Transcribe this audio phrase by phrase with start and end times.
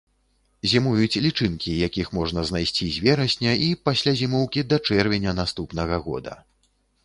[0.69, 6.33] Зімуюць лічынкі, якіх можна знайсці з верасня і, пасля зімоўкі, да чэрвеня наступнага года.